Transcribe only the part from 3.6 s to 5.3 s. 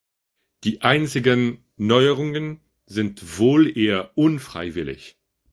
eher unfreiwillig.